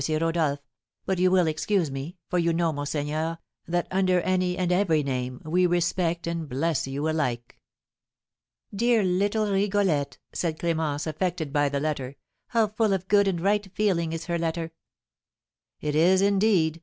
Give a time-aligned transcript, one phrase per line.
[0.09, 0.65] Rodolph,
[1.05, 5.39] but you will excuse me, for you know, monseigneur, that under any and every name
[5.45, 7.59] we respect and bless you alike."
[8.75, 12.15] "Dear little Rigolette!" said Clémence, affected by the letter;
[12.47, 14.71] "how full of good and right feeling is her letter!"
[15.81, 16.79] "It is, indeed!"